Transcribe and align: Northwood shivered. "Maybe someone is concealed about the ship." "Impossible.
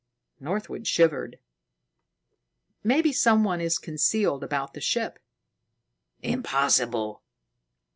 Northwood 0.39 0.87
shivered. 0.87 1.37
"Maybe 2.83 3.13
someone 3.13 3.61
is 3.61 3.77
concealed 3.77 4.43
about 4.43 4.73
the 4.73 4.81
ship." 4.81 5.19
"Impossible. 6.23 7.21